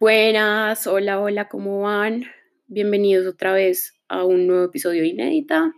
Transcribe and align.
Buenas, 0.00 0.86
hola, 0.86 1.20
hola, 1.20 1.48
¿cómo 1.48 1.82
van? 1.82 2.24
Bienvenidos 2.68 3.26
otra 3.26 3.52
vez 3.52 4.00
a 4.08 4.24
un 4.24 4.46
nuevo 4.46 4.64
episodio 4.64 5.04
inédita. 5.04 5.74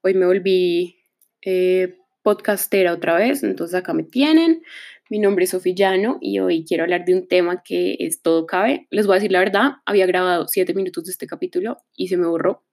Hoy 0.00 0.14
me 0.14 0.24
volví 0.24 0.96
eh, 1.42 1.98
podcastera 2.22 2.94
otra 2.94 3.16
vez, 3.16 3.42
entonces 3.42 3.74
acá 3.74 3.92
me 3.92 4.02
tienen. 4.02 4.62
Mi 5.10 5.18
nombre 5.18 5.44
es 5.44 5.50
Sofillano 5.50 6.16
y 6.22 6.38
hoy 6.38 6.64
quiero 6.66 6.84
hablar 6.84 7.04
de 7.04 7.12
un 7.12 7.28
tema 7.28 7.62
que 7.62 7.98
es 8.00 8.22
todo 8.22 8.46
cabe. 8.46 8.86
Les 8.88 9.06
voy 9.06 9.12
a 9.12 9.16
decir 9.16 9.30
la 9.30 9.40
verdad, 9.40 9.72
había 9.84 10.06
grabado 10.06 10.48
siete 10.48 10.72
minutos 10.72 11.04
de 11.04 11.10
este 11.10 11.26
capítulo 11.26 11.82
y 11.94 12.08
se 12.08 12.16
me 12.16 12.26
borró. 12.26 12.64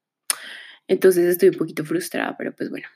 Entonces 0.88 1.26
estoy 1.26 1.50
un 1.50 1.58
poquito 1.58 1.84
frustrada, 1.84 2.38
pero 2.38 2.56
pues 2.56 2.70
bueno, 2.70 2.88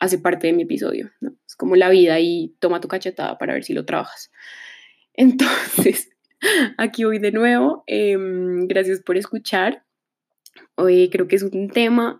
hace 0.00 0.18
parte 0.18 0.48
de 0.48 0.52
mi 0.52 0.64
episodio. 0.64 1.10
¿no? 1.22 1.34
Es 1.46 1.56
como 1.56 1.76
la 1.76 1.88
vida 1.88 2.20
y 2.20 2.54
toma 2.60 2.82
tu 2.82 2.88
cachetada 2.88 3.38
para 3.38 3.54
ver 3.54 3.64
si 3.64 3.72
lo 3.72 3.86
trabajas. 3.86 4.30
Entonces, 5.14 6.11
Aquí 6.76 7.04
voy 7.04 7.18
de 7.18 7.32
nuevo. 7.32 7.84
Em, 7.86 8.66
gracias 8.66 9.00
por 9.00 9.16
escuchar. 9.16 9.84
Hoy 10.74 11.08
creo 11.10 11.28
que 11.28 11.36
es 11.36 11.42
un 11.42 11.70
tema 11.70 12.18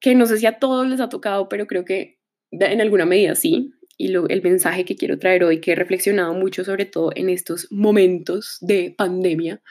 que 0.00 0.14
no 0.14 0.26
sé 0.26 0.38
si 0.38 0.46
a 0.46 0.58
todos 0.58 0.86
les 0.88 1.00
ha 1.00 1.08
tocado, 1.08 1.48
pero 1.48 1.66
creo 1.66 1.84
que 1.84 2.18
en 2.50 2.80
alguna 2.80 3.06
medida 3.06 3.34
sí. 3.34 3.72
Y 3.96 4.08
lo, 4.08 4.28
el 4.28 4.42
mensaje 4.42 4.84
que 4.84 4.96
quiero 4.96 5.18
traer 5.18 5.44
hoy, 5.44 5.60
que 5.60 5.72
he 5.72 5.74
reflexionado 5.74 6.34
mucho 6.34 6.64
sobre 6.64 6.86
todo 6.86 7.12
en 7.14 7.28
estos 7.28 7.68
momentos 7.70 8.58
de 8.60 8.94
pandemia, 8.96 9.62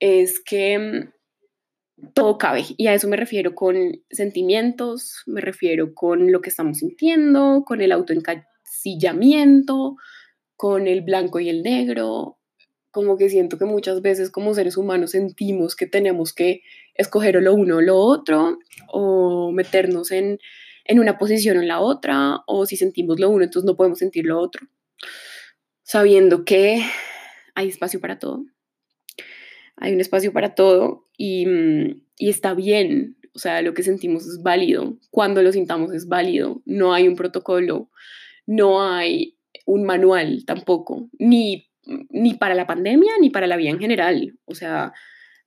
es 0.00 0.40
que 0.40 0.72
em, 0.74 1.10
todo 2.14 2.38
cabe. 2.38 2.64
Y 2.76 2.88
a 2.88 2.94
eso 2.94 3.08
me 3.08 3.16
refiero 3.16 3.54
con 3.54 4.02
sentimientos, 4.10 5.22
me 5.26 5.40
refiero 5.40 5.94
con 5.94 6.32
lo 6.32 6.40
que 6.40 6.50
estamos 6.50 6.78
sintiendo, 6.78 7.64
con 7.64 7.80
el 7.80 7.92
autoencasillamiento, 7.92 9.96
con 10.56 10.88
el 10.88 11.02
blanco 11.02 11.38
y 11.40 11.48
el 11.48 11.62
negro, 11.62 12.38
como 12.92 13.16
que 13.16 13.30
siento 13.30 13.58
que 13.58 13.64
muchas 13.64 14.02
veces 14.02 14.30
como 14.30 14.54
seres 14.54 14.76
humanos 14.76 15.12
sentimos 15.12 15.74
que 15.74 15.86
tenemos 15.86 16.32
que 16.32 16.62
escoger 16.94 17.42
lo 17.42 17.54
uno 17.54 17.78
o 17.78 17.80
lo 17.80 17.96
otro, 17.96 18.58
o 18.88 19.50
meternos 19.50 20.10
en, 20.12 20.38
en 20.84 21.00
una 21.00 21.18
posición 21.18 21.56
o 21.56 21.62
en 21.62 21.68
la 21.68 21.80
otra, 21.80 22.42
o 22.46 22.66
si 22.66 22.76
sentimos 22.76 23.18
lo 23.18 23.30
uno, 23.30 23.44
entonces 23.44 23.66
no 23.66 23.76
podemos 23.76 23.98
sentir 23.98 24.26
lo 24.26 24.38
otro, 24.38 24.68
sabiendo 25.82 26.44
que 26.44 26.82
hay 27.54 27.68
espacio 27.68 27.98
para 27.98 28.18
todo, 28.18 28.44
hay 29.76 29.94
un 29.94 30.00
espacio 30.00 30.32
para 30.32 30.54
todo 30.54 31.08
y, 31.16 31.46
y 32.18 32.28
está 32.28 32.52
bien, 32.52 33.16
o 33.34 33.38
sea, 33.38 33.62
lo 33.62 33.72
que 33.72 33.82
sentimos 33.82 34.26
es 34.26 34.42
válido, 34.42 34.98
cuando 35.10 35.42
lo 35.42 35.50
sintamos 35.50 35.94
es 35.94 36.08
válido, 36.08 36.60
no 36.66 36.92
hay 36.92 37.08
un 37.08 37.16
protocolo, 37.16 37.88
no 38.46 38.82
hay 38.82 39.38
un 39.64 39.84
manual 39.84 40.44
tampoco, 40.44 41.08
ni 41.18 41.71
ni 41.84 42.34
para 42.34 42.54
la 42.54 42.66
pandemia 42.66 43.12
ni 43.20 43.30
para 43.30 43.46
la 43.46 43.56
vida 43.56 43.70
en 43.70 43.78
general. 43.80 44.38
O 44.44 44.54
sea, 44.54 44.92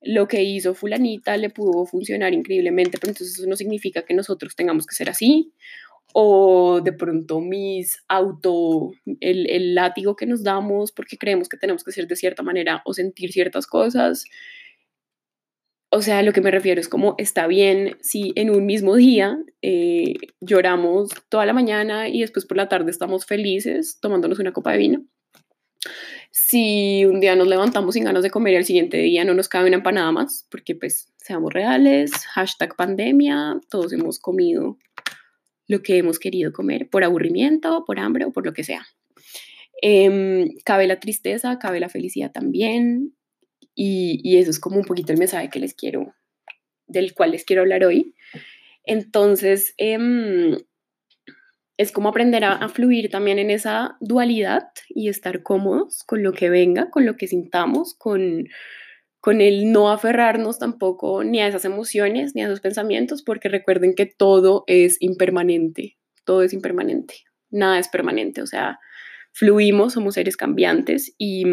lo 0.02 0.28
que 0.28 0.44
hizo 0.44 0.74
fulanita 0.74 1.38
le 1.38 1.50
pudo 1.50 1.86
funcionar 1.86 2.34
increíblemente, 2.34 2.98
pero 3.00 3.12
entonces 3.12 3.40
eso 3.40 3.50
no 3.50 3.56
significa 3.56 4.04
que 4.04 4.14
nosotros 4.14 4.56
tengamos 4.56 4.86
que 4.86 4.96
ser 4.96 5.10
así. 5.10 5.54
O 6.14 6.80
de 6.82 6.94
pronto 6.94 7.42
mis 7.42 8.04
auto, 8.08 8.92
el, 9.20 9.50
el 9.50 9.76
látigo 9.76 10.16
que 10.16 10.26
nos 10.26 10.44
damos 10.44 10.92
porque 10.92 11.18
creemos 11.18 11.50
que 11.50 11.58
tenemos 11.58 11.84
que 11.84 11.92
ser 11.92 12.08
de 12.08 12.16
cierta 12.16 12.44
manera 12.44 12.82
o 12.86 12.94
sentir 12.94 13.32
ciertas 13.34 13.68
cosas. 13.68 14.26
O 15.90 16.02
sea, 16.02 16.22
lo 16.24 16.34
que 16.34 16.42
me 16.42 16.52
refiero 16.52 16.80
es 16.80 16.88
como 16.88 17.16
está 17.18 17.48
bien 17.48 17.98
si 18.02 18.34
en 18.36 18.50
un 18.50 18.66
mismo 18.66 18.96
día 18.96 19.38
eh, 19.62 20.16
lloramos 20.42 21.10
toda 21.30 21.46
la 21.46 21.54
mañana 21.54 22.08
y 22.10 22.22
después 22.22 22.46
por 22.46 22.58
la 22.58 22.70
tarde 22.70 22.92
estamos 22.92 23.26
felices 23.26 24.00
tomándonos 24.02 24.40
una 24.40 24.54
copa 24.54 24.72
de 24.72 24.78
vino 24.78 25.06
si 26.38 27.06
un 27.06 27.22
día 27.22 27.34
nos 27.38 27.48
levantamos 27.48 27.94
sin 27.94 28.04
ganas 28.04 28.22
de 28.22 28.30
comer 28.30 28.56
y 28.56 28.58
al 28.58 28.66
siguiente 28.66 28.98
día 28.98 29.24
no 29.24 29.34
nos 29.34 29.48
cabe 29.48 29.68
una 29.68 29.78
empanada 29.78 30.12
más, 30.12 30.46
porque 30.52 30.76
pues 30.76 31.14
seamos 31.16 31.54
reales, 31.54 32.12
hashtag 32.34 32.76
pandemia, 32.76 33.58
todos 33.70 33.94
hemos 33.94 34.20
comido 34.20 34.78
lo 35.70 35.82
que 35.82 35.98
hemos 35.98 36.20
querido 36.20 36.52
comer 36.52 36.90
por 36.90 37.06
aburrimiento, 37.06 37.86
por 37.88 38.00
hambre 38.00 38.26
o 38.26 38.34
por 38.34 38.46
lo 38.46 38.52
que 38.52 38.66
sea. 38.66 38.86
Em, 39.82 40.50
cabe 40.66 40.88
la 40.88 41.00
tristeza, 41.00 41.58
cabe 41.58 41.80
la 41.80 41.88
felicidad 41.88 42.34
también 42.34 43.16
y, 43.74 44.20
y, 44.22 44.36
eso 44.36 44.52
es 44.52 44.60
como 44.60 44.76
un 44.76 44.86
poquito 44.86 45.14
el 45.14 45.20
mensaje 45.20 45.50
que 45.50 45.60
les 45.60 45.74
quiero, 45.74 46.16
del 46.86 47.14
cual 47.14 47.32
les 47.32 47.46
quiero 47.46 47.62
hablar 47.62 47.86
hoy. 47.86 48.14
Entonces, 48.84 49.74
eh, 49.78 50.58
es 51.78 51.92
como 51.92 52.10
aprender 52.10 52.44
a, 52.46 52.68
fluir 52.70 53.10
también 53.10 53.40
en 53.40 53.50
esa 53.50 53.98
dualidad 54.00 54.70
y 54.90 55.10
estar 55.10 55.44
cómodos 55.44 56.04
con 56.04 56.24
lo 56.24 56.32
que 56.32 56.50
venga, 56.50 56.90
con 56.90 57.06
lo 57.06 57.18
que 57.18 57.28
sintamos, 57.28 57.96
con, 57.96 58.48
con 59.20 59.42
el 59.42 59.72
no 59.72 59.92
aferrarnos 59.92 60.58
tampoco 60.58 61.24
ni 61.24 61.42
a 61.42 61.48
esas 61.48 61.66
emociones 61.66 62.34
ni 62.34 62.42
a 62.42 62.46
esos 62.46 62.62
pensamientos, 62.62 63.24
porque 63.24 63.50
recuerden 63.50 63.94
que 63.94 64.06
todo 64.06 64.64
es 64.68 64.98
impermanente, 65.02 65.98
todo 66.24 66.44
es 66.44 66.54
impermanente, 66.54 67.16
nada 67.50 67.78
es 67.78 67.90
permanente, 67.90 68.42
o 68.42 68.48
sea, 68.48 68.80
fluimos, 69.34 69.94
somos 69.94 70.14
seres 70.14 70.38
cambiantes 70.38 71.14
y, 71.18 71.44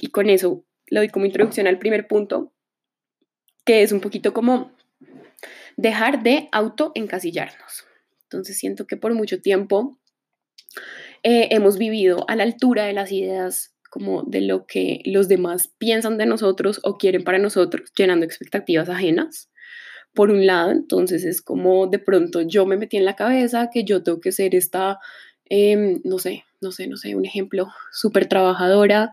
y 0.00 0.08
con 0.08 0.30
eso 0.30 0.64
le 0.88 0.98
doy 0.98 1.08
como 1.10 1.26
introducción 1.26 1.68
al 1.68 1.78
primer 1.78 2.08
punto, 2.08 2.52
que 3.64 3.82
es 3.82 3.92
un 3.92 4.00
poquito 4.00 4.32
como 4.32 4.72
dejar 5.76 6.24
de 6.24 6.48
autoencasillarnos. 6.50 7.86
Entonces 8.30 8.58
siento 8.58 8.86
que 8.86 8.96
por 8.96 9.12
mucho 9.12 9.40
tiempo 9.40 9.98
eh, 11.24 11.48
hemos 11.50 11.78
vivido 11.78 12.24
a 12.28 12.36
la 12.36 12.44
altura 12.44 12.84
de 12.86 12.92
las 12.92 13.10
ideas 13.10 13.74
como 13.90 14.22
de 14.22 14.40
lo 14.40 14.66
que 14.66 15.02
los 15.04 15.26
demás 15.26 15.72
piensan 15.78 16.16
de 16.16 16.26
nosotros 16.26 16.80
o 16.84 16.96
quieren 16.96 17.24
para 17.24 17.38
nosotros, 17.38 17.90
llenando 17.96 18.24
expectativas 18.24 18.88
ajenas. 18.88 19.50
Por 20.14 20.30
un 20.30 20.46
lado, 20.46 20.70
entonces 20.70 21.24
es 21.24 21.42
como 21.42 21.88
de 21.88 21.98
pronto 21.98 22.42
yo 22.42 22.66
me 22.66 22.76
metí 22.76 22.96
en 22.96 23.04
la 23.04 23.16
cabeza 23.16 23.68
que 23.72 23.82
yo 23.82 24.04
tengo 24.04 24.20
que 24.20 24.30
ser 24.30 24.54
esta, 24.54 24.98
em, 25.46 26.00
no 26.04 26.18
sé, 26.18 26.44
no 26.60 26.70
sé, 26.70 26.86
no 26.86 26.96
sé, 26.96 27.16
un 27.16 27.24
ejemplo, 27.24 27.68
súper 27.90 28.26
trabajadora, 28.26 29.10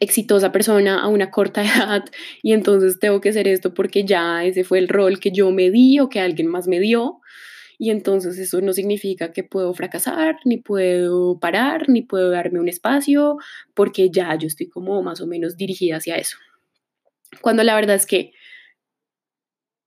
exitosa 0.00 0.52
persona 0.52 1.00
a 1.00 1.08
una 1.08 1.30
corta 1.30 1.62
edad 1.64 2.04
y 2.42 2.52
entonces 2.52 2.98
tengo 2.98 3.20
que 3.20 3.30
hacer 3.30 3.48
esto 3.48 3.74
porque 3.74 4.04
ya 4.04 4.44
ese 4.44 4.64
fue 4.64 4.78
el 4.78 4.88
rol 4.88 5.18
que 5.18 5.32
yo 5.32 5.50
me 5.50 5.70
di 5.70 5.98
o 6.00 6.08
que 6.08 6.20
alguien 6.20 6.46
más 6.46 6.68
me 6.68 6.80
dio 6.80 7.20
y 7.78 7.90
entonces 7.90 8.36
eso 8.38 8.60
no 8.60 8.72
significa 8.72 9.32
que 9.32 9.44
puedo 9.44 9.72
fracasar, 9.72 10.36
ni 10.44 10.58
puedo 10.58 11.38
parar, 11.38 11.88
ni 11.88 12.02
puedo 12.02 12.30
darme 12.30 12.58
un 12.58 12.68
espacio, 12.68 13.38
porque 13.72 14.10
ya 14.10 14.34
yo 14.34 14.48
estoy 14.48 14.68
como 14.68 15.00
más 15.02 15.20
o 15.20 15.28
menos 15.28 15.56
dirigida 15.56 15.96
hacia 15.96 16.16
eso. 16.16 16.36
Cuando 17.40 17.62
la 17.62 17.76
verdad 17.76 17.94
es 17.94 18.06
que 18.06 18.32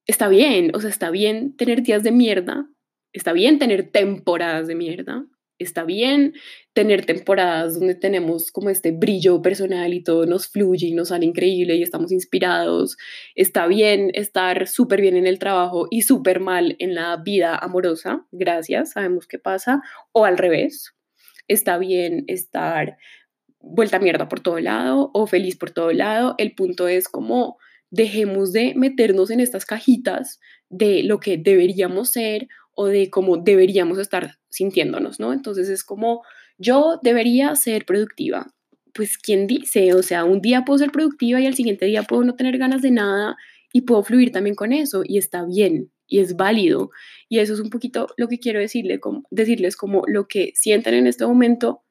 está 0.08 0.30
bien, 0.30 0.72
o 0.74 0.80
sea, 0.80 0.90
está 0.90 1.10
bien 1.12 1.56
tener 1.58 1.84
días 1.84 2.02
de 2.02 2.12
mierda, 2.12 2.66
está 3.12 3.34
bien 3.34 3.60
tener 3.60 3.92
temporadas 3.92 4.68
de 4.68 4.76
mierda, 4.76 5.26
está 5.62 5.84
bien 5.84 6.34
tener 6.74 7.06
temporadas 7.06 7.78
donde 7.78 7.96
tenemos 7.96 8.52
como 8.52 8.70
este 8.70 8.92
brillo 8.92 9.42
personal 9.42 9.94
y 9.94 10.04
todo 10.04 10.26
nos 10.26 10.48
fluye 10.48 10.88
y 10.88 10.94
nos 10.94 11.10
sale 11.10 11.26
increíble 11.26 11.76
y 11.76 11.84
estamos 11.84 12.12
inspirados. 12.12 12.98
Está 13.36 13.68
bien 13.68 14.12
estar 14.14 14.68
súper 14.68 15.02
bien 15.02 15.16
en 15.16 15.28
el 15.28 15.40
trabajo 15.40 15.88
y 15.90 16.04
súper 16.04 16.40
mal 16.40 16.76
en 16.80 16.96
la 16.96 17.18
vida 17.18 17.56
amorosa, 17.56 18.26
gracias, 18.32 18.92
sabemos 18.92 19.28
qué 19.28 19.40
pasa, 19.40 19.82
o 20.12 20.26
al 20.26 20.38
revés. 20.38 20.94
Está 21.48 21.78
bien 21.78 22.24
estar 22.28 22.98
vuelta 23.60 24.00
mierda 24.00 24.28
por 24.28 24.40
todo 24.40 24.60
lado 24.60 25.12
o 25.14 25.28
feliz 25.28 25.58
por 25.58 25.72
todo 25.72 25.92
lado. 25.92 26.36
El 26.38 26.56
punto 26.56 26.88
es 26.88 27.08
como 27.08 27.58
dejemos 27.90 28.54
de 28.54 28.74
meternos 28.76 29.30
en 29.30 29.40
estas 29.40 29.66
cajitas 29.66 30.40
de 30.70 31.04
lo 31.04 31.20
que 31.20 31.38
deberíamos 31.38 32.12
ser 32.12 32.48
o 32.74 32.86
de 32.88 33.10
cómo 33.10 33.38
deberíamos 33.38 34.00
estar 34.00 34.38
sintiéndonos, 34.52 35.20
¿no? 35.20 35.34
Entonces 35.34 35.70
es 35.70 35.84
como, 35.84 36.22
yo 36.58 37.00
debería 37.02 37.56
ser 37.56 37.86
productiva. 37.86 38.54
Pues, 38.94 39.18
¿quién 39.18 39.48
dice? 39.48 39.94
O 39.94 40.04
sea, 40.04 40.26
un 40.26 40.42
día 40.42 40.64
puedo 40.66 40.78
ser 40.78 40.92
productiva 40.92 41.40
y 41.42 41.48
al 41.48 41.56
siguiente 41.56 41.86
día 41.86 42.04
puedo 42.04 42.24
no 42.24 42.36
tener 42.36 42.58
ganas 42.58 42.82
de 42.82 42.92
nada 42.92 43.38
y 43.74 43.82
puedo 43.82 44.04
fluir 44.04 44.32
también 44.32 44.56
con 44.56 44.74
eso 44.74 45.02
y 45.06 45.18
está 45.18 45.46
bien 45.46 45.92
y 46.12 46.20
es 46.20 46.36
válido. 46.36 46.92
Y 47.30 47.40
eso 47.40 47.54
es 47.54 47.62
un 47.62 47.70
poquito 47.70 48.08
lo 48.18 48.28
que 48.28 48.38
quiero 48.38 48.60
decirle, 48.60 49.00
como, 49.00 49.24
decirles, 49.32 49.78
como 49.78 50.04
lo 50.08 50.28
que 50.28 50.52
sienten 50.56 50.94
en 50.94 51.08
este 51.08 51.26
momento 51.26 51.84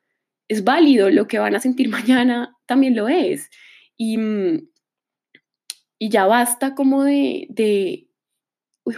es 0.47 0.63
válido, 0.63 1.09
lo 1.11 1.27
que 1.27 1.39
van 1.39 1.57
a 1.57 1.61
sentir 1.61 1.89
mañana 1.89 2.55
también 2.67 2.95
lo 2.95 3.09
es. 3.09 3.49
Y, 3.97 4.19
mm, 4.19 4.69
y 5.99 6.09
ya 6.11 6.27
basta 6.27 6.75
como 6.75 7.05
de, 7.05 7.47
de 7.49 8.10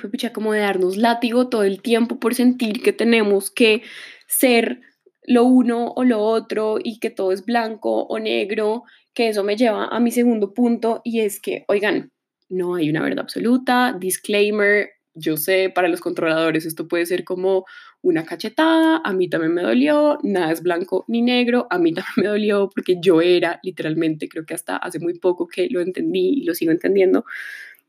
uy, 0.03 0.31
como 0.33 0.53
de 0.53 0.61
darnos 0.61 0.97
látigo 0.97 1.49
todo 1.49 1.65
el 1.65 1.83
tiempo 1.83 2.19
por 2.19 2.35
sentir 2.35 2.83
que 2.83 2.93
tenemos 2.93 3.50
que 3.50 3.83
ser 4.27 4.81
lo 5.25 5.44
uno 5.44 5.93
o 5.94 6.05
lo 6.05 6.21
otro 6.21 6.79
y 6.83 6.99
que 6.99 7.11
todo 7.11 7.33
es 7.33 7.44
blanco 7.44 8.03
o 8.05 8.19
negro, 8.19 8.85
que 9.15 9.29
eso 9.29 9.44
me 9.44 9.56
lleva 9.56 9.87
a 9.87 10.00
mi 10.00 10.11
segundo 10.11 10.55
punto 10.55 11.00
y 11.05 11.21
es 11.21 11.41
que, 11.41 11.65
oigan, 11.69 12.11
no 12.49 12.75
hay 12.75 12.91
una 12.91 13.03
verdad 13.03 13.21
absoluta, 13.21 13.97
disclaimer, 13.99 14.91
yo 15.15 15.37
sé, 15.37 15.71
para 15.75 15.89
los 15.89 16.00
controladores 16.00 16.67
esto 16.67 16.89
puede 16.89 17.06
ser 17.06 17.25
como 17.25 17.65
una 18.00 18.25
cachetada, 18.25 19.00
a 19.05 19.12
mí 19.12 19.29
también 19.29 19.55
me 19.55 19.62
dolió, 19.62 20.19
nada 20.23 20.50
es 20.53 20.62
blanco 20.62 21.05
ni 21.06 21.23
negro, 21.23 21.67
a 21.71 21.79
mí 21.79 21.93
también 21.94 22.15
me 22.17 22.29
dolió 22.29 22.71
porque 22.75 22.97
yo 23.00 23.21
era 23.21 23.61
literalmente, 23.62 24.29
creo 24.29 24.44
que 24.44 24.55
hasta 24.55 24.77
hace 24.77 24.99
muy 24.99 25.19
poco 25.19 25.47
que 25.47 25.69
lo 25.71 25.81
entendí 25.81 26.41
y 26.41 26.44
lo 26.44 26.55
sigo 26.55 26.73
entendiendo, 26.73 27.25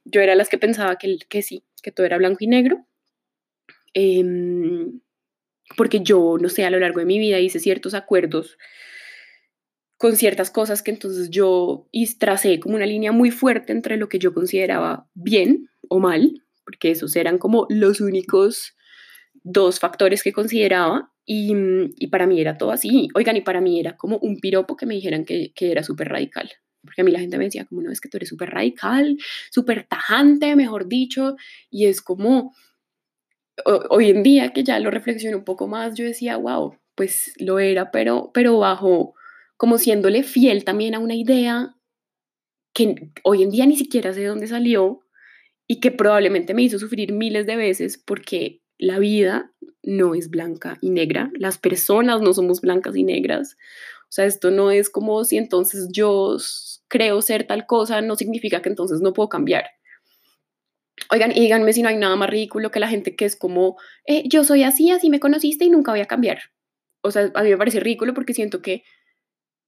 yo 0.05 0.21
era 0.21 0.35
las 0.35 0.49
que 0.49 0.57
pensaba 0.57 0.97
que, 0.97 1.41
sí, 1.41 1.63
que 1.81 1.91
todo 1.91 2.05
era 2.05 2.17
blanco 2.17 2.39
y 2.41 2.47
negro. 2.47 2.85
Em, 3.93 5.01
porque 5.77 6.01
yo, 6.01 6.37
no 6.39 6.49
sé, 6.49 6.65
a 6.65 6.69
lo 6.69 6.79
largo 6.79 6.99
de 6.99 7.05
mi 7.05 7.19
vida 7.19 7.39
hice 7.39 7.59
ciertos 7.59 7.93
acuerdos 7.93 8.57
con 9.97 10.17
ciertas 10.17 10.51
cosas 10.51 10.83
que 10.83 10.91
entonces 10.91 11.29
yo 11.29 11.87
tracé 12.19 12.59
como 12.59 12.75
una 12.75 12.85
línea 12.85 13.13
muy 13.13 13.31
fuerte 13.31 13.71
entre 13.71 13.95
lo 13.95 14.09
que 14.09 14.19
yo 14.19 14.33
consideraba 14.33 15.07
bien 15.13 15.69
o 15.87 15.99
mal, 15.99 16.43
porque 16.65 16.91
esos 16.91 17.15
eran 17.15 17.37
como 17.37 17.67
los 17.69 18.01
únicos 18.01 18.75
dos 19.43 19.79
factores 19.79 20.21
que 20.21 20.33
consideraba 20.33 21.13
y, 21.25 21.53
y 21.95 22.07
para 22.07 22.27
mí 22.27 22.41
era 22.41 22.57
todo 22.57 22.71
así. 22.71 23.07
Oigan, 23.15 23.37
y 23.37 23.41
para 23.41 23.61
mí 23.61 23.79
era 23.79 23.95
como 23.95 24.17
un 24.17 24.41
piropo 24.41 24.75
que 24.75 24.85
me 24.85 24.95
dijeran 24.95 25.23
que, 25.23 25.53
que 25.53 25.71
era 25.71 25.83
súper 25.83 26.09
radical. 26.09 26.51
Porque 26.83 27.01
a 27.01 27.03
mí 27.03 27.11
la 27.11 27.19
gente 27.19 27.37
me 27.37 27.45
decía 27.45 27.65
como, 27.65 27.81
no, 27.81 27.91
es 27.91 28.01
que 28.01 28.09
tú 28.09 28.17
eres 28.17 28.29
súper 28.29 28.49
radical, 28.49 29.17
súper 29.51 29.85
tajante, 29.87 30.55
mejor 30.55 30.87
dicho, 30.87 31.35
y 31.69 31.85
es 31.85 32.01
como, 32.01 32.53
hoy 33.89 34.09
en 34.09 34.23
día 34.23 34.51
que 34.53 34.63
ya 34.63 34.79
lo 34.79 34.91
reflexiono 34.91 35.37
un 35.37 35.45
poco 35.45 35.67
más, 35.67 35.95
yo 35.95 36.05
decía, 36.05 36.37
wow, 36.37 36.77
pues 36.95 37.33
lo 37.37 37.59
era, 37.59 37.91
pero, 37.91 38.31
pero 38.33 38.57
bajo 38.59 39.13
como 39.57 39.77
siéndole 39.77 40.23
fiel 40.23 40.63
también 40.63 40.95
a 40.95 40.99
una 40.99 41.15
idea 41.15 41.75
que 42.73 43.11
hoy 43.23 43.43
en 43.43 43.51
día 43.51 43.65
ni 43.65 43.77
siquiera 43.77 44.13
sé 44.13 44.21
de 44.21 44.27
dónde 44.27 44.47
salió 44.47 45.01
y 45.67 45.79
que 45.79 45.91
probablemente 45.91 46.53
me 46.53 46.63
hizo 46.63 46.79
sufrir 46.79 47.13
miles 47.13 47.45
de 47.45 47.55
veces 47.55 47.97
porque 47.97 48.61
la 48.77 48.99
vida 48.99 49.53
no 49.83 50.15
es 50.15 50.29
blanca 50.29 50.77
y 50.81 50.89
negra, 50.89 51.31
las 51.35 51.57
personas 51.57 52.21
no 52.21 52.33
somos 52.33 52.61
blancas 52.61 52.95
y 52.95 53.03
negras. 53.03 53.57
O 54.13 54.15
sea, 54.15 54.25
esto 54.25 54.51
no 54.51 54.69
es 54.69 54.91
como 54.91 55.23
si 55.23 55.37
entonces 55.37 55.89
yo 55.91 56.37
creo 56.87 57.23
ser 57.23 57.47
tal 57.47 57.65
cosa, 57.65 57.99
no 58.01 58.15
significa 58.15 58.61
que 58.61 58.69
entonces 58.69 59.01
no 59.01 59.11
puedo 59.11 59.27
cambiar. 59.27 59.65
Oigan, 61.09 61.31
díganme 61.31 61.73
si 61.73 61.81
no 61.81 61.89
hay 61.89 61.97
nada 61.97 62.15
más 62.15 62.29
ridículo 62.29 62.69
que 62.69 62.79
la 62.79 62.87
gente 62.87 63.15
que 63.15 63.25
es 63.25 63.35
como, 63.35 63.75
eh, 64.05 64.21
yo 64.27 64.43
soy 64.43 64.61
así, 64.61 64.91
así 64.91 65.09
me 65.09 65.19
conociste 65.19 65.65
y 65.65 65.71
nunca 65.71 65.93
voy 65.93 66.01
a 66.01 66.05
cambiar. 66.05 66.41
O 67.01 67.09
sea, 67.09 67.31
a 67.33 67.41
mí 67.41 67.49
me 67.49 67.57
parece 67.57 67.79
ridículo 67.79 68.13
porque 68.13 68.35
siento 68.35 68.61
que 68.61 68.83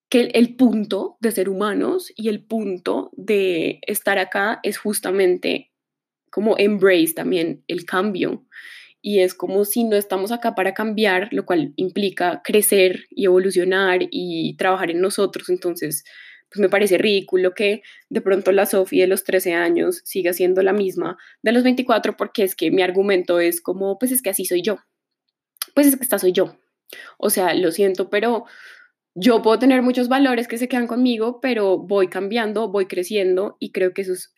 que 0.09 0.21
el 0.35 0.55
punto 0.55 1.17
de 1.21 1.31
ser 1.31 1.49
humanos 1.49 2.13
y 2.15 2.29
el 2.29 2.45
punto 2.45 3.09
de 3.13 3.79
estar 3.81 4.19
acá 4.19 4.59
es 4.61 4.77
justamente 4.77 5.71
como 6.29 6.55
embrace 6.59 7.13
también 7.15 7.63
el 7.67 7.83
cambio. 7.85 8.45
Y 9.07 9.19
es 9.19 9.35
como 9.35 9.65
si 9.65 9.83
no 9.83 9.95
estamos 9.95 10.31
acá 10.31 10.55
para 10.55 10.73
cambiar, 10.73 11.29
lo 11.31 11.45
cual 11.45 11.73
implica 11.75 12.41
crecer 12.43 13.05
y 13.11 13.25
evolucionar 13.25 13.99
y 14.09 14.57
trabajar 14.57 14.89
en 14.89 14.99
nosotros. 14.99 15.49
Entonces, 15.49 16.03
pues 16.49 16.59
me 16.59 16.69
parece 16.69 16.97
ridículo 16.97 17.53
que 17.53 17.83
de 18.09 18.21
pronto 18.21 18.51
la 18.51 18.65
Sofía 18.65 19.03
de 19.03 19.07
los 19.07 19.23
13 19.23 19.53
años 19.53 20.01
siga 20.05 20.33
siendo 20.33 20.63
la 20.63 20.73
misma 20.73 21.19
de 21.43 21.51
los 21.51 21.61
24 21.61 22.17
porque 22.17 22.41
es 22.41 22.55
que 22.55 22.71
mi 22.71 22.81
argumento 22.81 23.39
es 23.39 23.61
como, 23.61 23.99
pues 23.99 24.11
es 24.11 24.23
que 24.23 24.31
así 24.31 24.43
soy 24.43 24.63
yo. 24.63 24.79
Pues 25.75 25.85
es 25.85 25.97
que 25.97 26.01
esta 26.01 26.17
soy 26.17 26.31
yo. 26.31 26.57
O 27.19 27.29
sea, 27.29 27.53
lo 27.53 27.71
siento, 27.71 28.09
pero 28.09 28.45
yo 29.13 29.43
puedo 29.43 29.59
tener 29.59 29.83
muchos 29.83 30.07
valores 30.07 30.47
que 30.47 30.57
se 30.57 30.67
quedan 30.67 30.87
conmigo, 30.87 31.41
pero 31.41 31.77
voy 31.77 32.07
cambiando, 32.07 32.71
voy 32.71 32.87
creciendo 32.87 33.55
y 33.59 33.71
creo 33.71 33.93
que 33.93 34.01
eso 34.01 34.13
es 34.13 34.33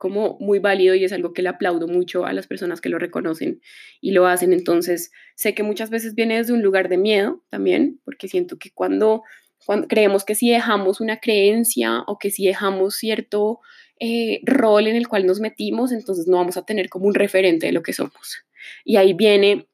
como 0.00 0.38
muy 0.40 0.60
válido 0.60 0.94
y 0.94 1.04
es 1.04 1.12
algo 1.12 1.34
que 1.34 1.42
le 1.42 1.50
aplaudo 1.50 1.86
mucho 1.86 2.24
a 2.24 2.32
las 2.32 2.46
personas 2.46 2.80
que 2.80 2.88
lo 2.88 2.98
reconocen 2.98 3.60
y 4.00 4.12
lo 4.12 4.26
hacen. 4.26 4.54
Entonces, 4.54 5.12
sé 5.34 5.54
que 5.54 5.62
muchas 5.62 5.90
veces 5.90 6.14
viene 6.14 6.38
desde 6.38 6.54
un 6.54 6.62
lugar 6.62 6.88
de 6.88 6.96
miedo 6.96 7.42
también, 7.50 8.00
porque 8.02 8.26
siento 8.26 8.58
que 8.58 8.70
cuando, 8.70 9.24
cuando 9.66 9.88
creemos 9.88 10.24
que 10.24 10.34
si 10.34 10.50
dejamos 10.50 11.02
una 11.02 11.20
creencia 11.20 12.00
o 12.06 12.18
que 12.18 12.30
si 12.30 12.46
dejamos 12.46 12.94
cierto 12.96 13.60
eh, 14.00 14.40
rol 14.44 14.86
en 14.86 14.96
el 14.96 15.06
cual 15.06 15.26
nos 15.26 15.38
metimos, 15.38 15.92
entonces 15.92 16.26
no 16.26 16.38
vamos 16.38 16.56
a 16.56 16.64
tener 16.64 16.88
como 16.88 17.04
un 17.06 17.14
referente 17.14 17.66
de 17.66 17.72
lo 17.72 17.82
que 17.82 17.92
somos. 17.92 18.38
Y 18.86 18.96
ahí 18.96 19.12
viene 19.12 19.66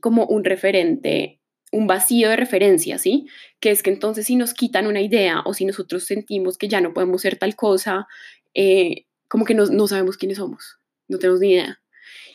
como 0.00 0.26
un 0.26 0.44
referente 0.44 1.40
un 1.72 1.88
vacío 1.88 2.28
de 2.28 2.36
referencia, 2.36 2.98
¿sí? 2.98 3.26
Que 3.58 3.72
es 3.72 3.82
que 3.82 3.90
entonces 3.90 4.26
si 4.26 4.36
nos 4.36 4.54
quitan 4.54 4.86
una 4.86 5.00
idea 5.00 5.42
o 5.44 5.54
si 5.54 5.64
nosotros 5.64 6.04
sentimos 6.04 6.56
que 6.56 6.68
ya 6.68 6.80
no 6.80 6.94
podemos 6.94 7.22
ser 7.22 7.36
tal 7.36 7.56
cosa, 7.56 8.06
eh, 8.54 9.06
como 9.28 9.44
que 9.44 9.54
no, 9.54 9.66
no 9.66 9.86
sabemos 9.86 10.16
quiénes 10.16 10.38
somos, 10.38 10.78
no 11.08 11.18
tenemos 11.18 11.40
ni 11.40 11.52
idea. 11.52 11.80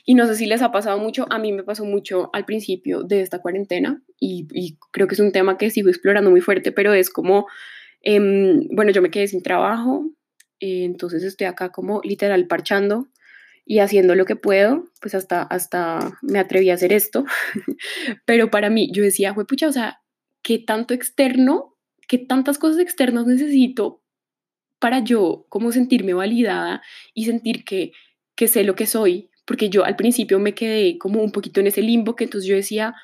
Y 0.05 0.15
no 0.15 0.25
sé 0.25 0.35
si 0.35 0.45
les 0.47 0.61
ha 0.61 0.71
pasado 0.71 0.97
mucho, 0.97 1.27
a 1.29 1.37
mí 1.37 1.51
me 1.51 1.63
pasó 1.63 1.85
mucho 1.85 2.29
al 2.33 2.45
principio 2.45 3.03
de 3.03 3.21
esta 3.21 3.39
cuarentena 3.39 4.01
y, 4.19 4.77
creo 4.91 5.07
que 5.07 5.13
es 5.13 5.19
un 5.19 5.31
tema 5.31 5.57
que 5.57 5.69
sigo 5.69 5.89
explorando 5.89 6.31
muy 6.31 6.41
fuerte, 6.41 6.71
pero 6.71 6.93
es 6.93 7.09
como, 7.09 7.47
em, 8.01 8.67
bueno, 8.71 8.91
yo 8.91 9.01
me 9.01 9.11
quedé 9.11 9.27
sin 9.27 9.43
trabajo, 9.43 10.09
eh, 10.59 10.83
entonces 10.85 11.23
estoy 11.23 11.47
acá 11.47 11.71
como 11.71 12.01
literal 12.03 12.47
parchando 12.47 13.07
y 13.65 13.79
haciendo 13.79 14.15
lo 14.15 14.25
que 14.25 14.35
puedo, 14.35 14.85
pues 14.99 15.13
hasta, 15.13 15.43
hasta 15.43 16.17
me 16.23 16.39
atreví 16.39 16.71
a 16.71 16.73
hacer 16.73 16.91
esto. 16.91 17.25
Pero 18.25 18.49
para 18.49 18.71
mí, 18.71 18.89
yo 18.91 19.03
decía, 19.03 19.35
pucha, 19.35 19.67
o 19.67 19.71
sea, 19.71 20.01
¿qué 20.41 20.57
tanto 20.57 20.95
externo, 20.95 21.77
qué 22.07 22.17
tantas 22.17 22.57
cosas 22.57 22.79
externas 22.79 23.27
necesito 23.27 24.01
para 24.79 24.99
yo 24.99 25.45
como 25.49 25.71
sentirme 25.71 26.13
validada 26.13 26.81
y 27.13 27.25
sentir 27.25 27.63
que, 27.63 27.91
que 28.35 28.47
sé 28.47 28.63
lo 28.63 28.75
que 28.75 28.85
soy? 28.85 29.29
Porque 29.45 29.69
yo 29.69 29.85
al 29.85 29.95
principio 29.95 30.39
me 30.39 30.53
quedé 30.53 30.97
como 30.97 31.21
un 31.21 31.31
poquito 31.31 31.59
en 31.59 31.67
ese 31.67 31.81
limbo 31.81 32.15
que 32.15 32.25
entonces 32.25 32.47
yo 32.47 32.55
decía, 32.55 32.95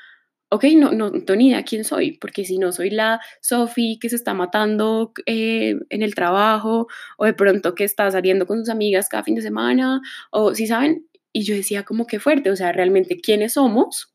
ok, 0.50 0.64
no, 0.76 0.92
no, 0.92 1.12
tengo 1.12 1.36
ni 1.36 1.50
idea 1.50 1.64
quién 1.64 1.84
soy, 1.84 2.14
porque 2.14 2.46
si 2.46 2.58
no 2.58 2.72
soy 2.72 2.90
la 2.90 3.20
Sophie 3.42 3.98
que 4.00 4.10
se 4.10 4.16
está 4.16 4.34
matando 4.34 5.12
eh, 5.26 5.76
en 5.90 6.02
el 6.02 6.16
trabajo, 6.16 6.88
o 7.18 7.26
de 7.26 7.34
pronto 7.34 7.76
que 7.76 7.84
está 7.84 8.10
saliendo 8.12 8.46
con 8.46 8.60
sus 8.60 8.70
amigas 8.70 9.10
cada 9.10 9.24
fin 9.24 9.36
de 9.36 9.42
semana, 9.42 10.02
o 10.32 10.54
si 10.56 10.68
saben, 10.68 11.08
y 11.34 11.44
yo 11.44 11.56
decía 11.56 11.84
como 11.84 12.08
que 12.08 12.20
fuerte, 12.20 12.52
o 12.52 12.56
sea, 12.56 12.72
realmente 12.72 13.20
quiénes 13.20 13.54
somos, 13.54 14.14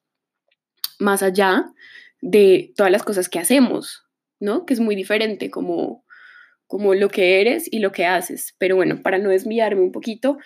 más 0.99 1.23
allá 1.23 1.73
de 2.21 2.73
todas 2.77 2.93
las 2.93 3.03
cosas 3.03 3.29
que 3.29 3.39
hacemos, 3.39 4.05
¿no? 4.39 4.67
Que 4.67 4.75
es 4.75 4.81
muy 4.81 4.95
diferente 4.97 5.51
como, 5.51 6.05
como 6.71 6.95
lo 6.95 7.09
que 7.09 7.41
eres 7.41 7.67
y 7.69 7.81
lo 7.81 7.91
que 7.91 8.07
haces. 8.07 8.55
Pero 8.59 8.77
bueno, 8.77 9.03
para 9.03 9.19
no 9.19 9.29
desviarme 9.29 9.83
un 9.83 9.91
poquito, 9.91 10.39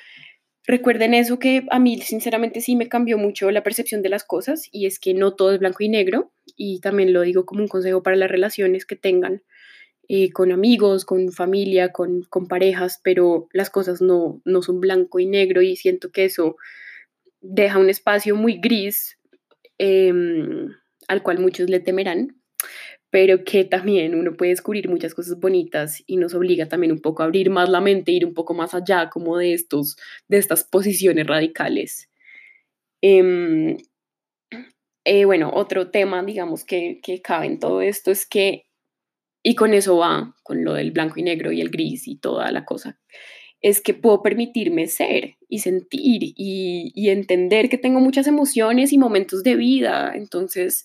Recuerden 0.66 1.12
eso 1.12 1.38
que 1.38 1.66
a 1.70 1.78
mí 1.78 2.00
sinceramente 2.00 2.62
sí 2.62 2.74
me 2.74 2.88
cambió 2.88 3.18
mucho 3.18 3.50
la 3.50 3.62
percepción 3.62 4.00
de 4.00 4.08
las 4.08 4.24
cosas 4.24 4.66
y 4.72 4.86
es 4.86 4.98
que 4.98 5.12
no 5.12 5.34
todo 5.34 5.52
es 5.52 5.58
blanco 5.58 5.84
y 5.84 5.90
negro 5.90 6.32
y 6.56 6.80
también 6.80 7.12
lo 7.12 7.20
digo 7.20 7.44
como 7.44 7.60
un 7.60 7.68
consejo 7.68 8.02
para 8.02 8.16
las 8.16 8.30
relaciones 8.30 8.86
que 8.86 8.96
tengan 8.96 9.42
eh, 10.08 10.32
con 10.32 10.52
amigos, 10.52 11.04
con 11.04 11.32
familia, 11.32 11.92
con, 11.92 12.22
con, 12.22 12.48
parejas, 12.48 12.98
pero 13.04 13.46
las 13.52 13.68
cosas 13.68 14.00
no, 14.00 14.40
no 14.46 14.62
son 14.62 14.80
blanco 14.80 15.18
y 15.18 15.26
negro 15.26 15.60
y 15.60 15.76
siento 15.76 16.10
que 16.10 16.24
eso 16.24 16.56
deja 17.42 17.78
un 17.78 17.90
espacio 17.90 18.34
muy 18.34 18.58
gris 18.58 19.18
em, 19.76 20.70
al 21.08 21.22
cual 21.22 21.40
muchos 21.40 21.68
le 21.68 21.80
temerán 21.80 22.40
pero 23.14 23.44
que 23.44 23.62
también 23.62 24.16
uno 24.16 24.32
puede 24.32 24.50
descubrir 24.50 24.88
muchas 24.88 25.14
cosas 25.14 25.38
bonitas 25.38 26.02
y 26.04 26.16
nos 26.16 26.34
obliga 26.34 26.66
también 26.66 26.90
un 26.90 26.98
poco 26.98 27.22
a 27.22 27.26
abrir 27.26 27.48
más 27.48 27.68
la 27.68 27.80
mente, 27.80 28.10
ir 28.10 28.26
un 28.26 28.34
poco 28.34 28.54
más 28.54 28.74
allá 28.74 29.08
como 29.08 29.38
de, 29.38 29.54
estos, 29.54 29.96
de 30.26 30.38
estas 30.38 30.64
posiciones 30.64 31.24
radicales. 31.24 32.10
Em, 33.00 33.76
eh, 35.04 35.24
bueno, 35.26 35.52
otro 35.54 35.92
tema, 35.92 36.24
digamos, 36.24 36.64
que, 36.64 36.98
que 37.04 37.22
cabe 37.22 37.46
en 37.46 37.60
todo 37.60 37.82
esto 37.82 38.10
es 38.10 38.26
que, 38.26 38.66
y 39.44 39.54
con 39.54 39.74
eso 39.74 39.96
va, 39.96 40.34
con 40.42 40.64
lo 40.64 40.74
del 40.74 40.90
blanco 40.90 41.20
y 41.20 41.22
negro 41.22 41.52
y 41.52 41.60
el 41.60 41.70
gris 41.70 42.08
y 42.08 42.16
toda 42.16 42.50
la 42.50 42.64
cosa, 42.64 42.98
es 43.60 43.80
que 43.80 43.94
puedo 43.94 44.24
permitirme 44.24 44.88
ser 44.88 45.36
y 45.48 45.60
sentir 45.60 46.24
y, 46.36 46.90
y 46.96 47.10
entender 47.10 47.68
que 47.68 47.78
tengo 47.78 48.00
muchas 48.00 48.26
emociones 48.26 48.92
y 48.92 48.98
momentos 48.98 49.44
de 49.44 49.54
vida. 49.54 50.14
Entonces, 50.16 50.84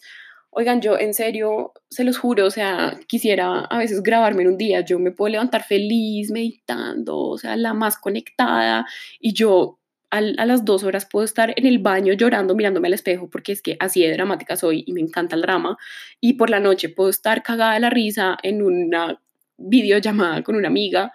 Oigan, 0.51 0.81
yo 0.81 0.97
en 0.97 1.13
serio, 1.13 1.73
se 1.89 2.03
los 2.03 2.17
juro, 2.17 2.45
o 2.45 2.49
sea, 2.49 2.99
quisiera 3.07 3.61
a 3.61 3.77
veces 3.77 4.01
grabarme 4.01 4.41
en 4.41 4.49
un 4.49 4.57
día, 4.57 4.81
yo 4.81 4.97
me 4.97 5.11
puedo 5.11 5.31
levantar 5.31 5.63
feliz, 5.63 6.31
meditando, 6.31 7.17
o 7.19 7.37
sea, 7.37 7.55
la 7.55 7.73
más 7.73 7.97
conectada, 7.97 8.85
y 9.19 9.33
yo 9.33 9.79
a, 10.09 10.21
las 10.21 10.65
dos 10.65 10.83
horas 10.83 11.07
puedo 11.09 11.23
estar 11.25 11.53
en 11.55 11.65
el 11.67 11.79
baño 11.79 12.13
llorando, 12.13 12.55
mirándome 12.55 12.87
al 12.87 12.95
espejo, 12.95 13.29
porque 13.29 13.51
es 13.51 13.61
que 13.61 13.77
así 13.79 14.01
de 14.01 14.11
dramática 14.11 14.55
soy 14.55 14.83
y 14.87 14.93
me 14.93 15.01
encanta 15.01 15.35
el 15.35 15.43
drama, 15.43 15.77
y 16.19 16.33
por 16.33 16.49
la 16.49 16.59
noche 16.59 16.89
puedo 16.89 17.09
estar 17.09 17.43
cagada 17.43 17.75
de 17.75 17.81
la 17.81 17.89
risa 17.91 18.37
en 18.41 18.63
una 18.63 19.21
videollamada 19.57 20.43
con 20.43 20.55
una 20.55 20.67
amiga, 20.67 21.11